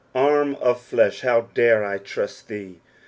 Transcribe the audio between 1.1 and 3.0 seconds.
how dare I trust thee?